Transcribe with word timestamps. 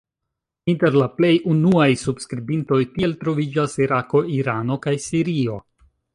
Inter 0.71 0.95
la 1.01 1.07
plej 1.19 1.33
unuaj 1.55 1.85
subskribintoj 2.05 2.81
tiel 2.97 3.15
troviĝas 3.25 3.77
Irako, 3.85 4.25
Irano 4.39 4.81
kaj 4.89 4.97
Sirio. 5.07 5.63